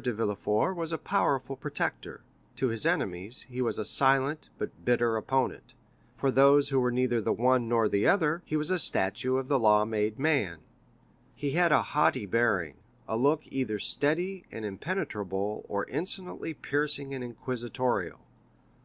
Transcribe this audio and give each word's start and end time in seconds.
de 0.00 0.12
Villefort 0.14 0.76
was 0.76 0.92
a 0.92 0.96
powerful 0.96 1.56
protector; 1.56 2.20
to 2.54 2.68
his 2.68 2.86
enemies, 2.86 3.40
he 3.48 3.60
was 3.60 3.80
a 3.80 3.84
silent, 3.84 4.48
but 4.56 4.84
bitter 4.84 5.16
opponent; 5.16 5.74
for 6.16 6.30
those 6.30 6.68
who 6.68 6.78
were 6.78 6.92
neither 6.92 7.20
the 7.20 7.32
one 7.32 7.66
nor 7.68 7.88
the 7.88 8.06
other, 8.06 8.40
he 8.44 8.54
was 8.54 8.70
a 8.70 8.78
statue 8.78 9.38
of 9.38 9.48
the 9.48 9.58
law 9.58 9.84
made 9.84 10.16
man. 10.16 10.60
He 11.34 11.50
had 11.50 11.72
a 11.72 11.82
haughty 11.82 12.26
bearing, 12.26 12.76
a 13.08 13.16
look 13.16 13.42
either 13.48 13.80
steady 13.80 14.44
and 14.52 14.64
impenetrable 14.64 15.66
or 15.68 15.84
insolently 15.88 16.54
piercing 16.54 17.12
and 17.12 17.24
inquisitorial. 17.24 18.20